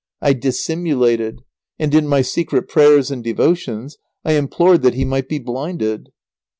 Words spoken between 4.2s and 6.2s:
I implored that he might be blinded.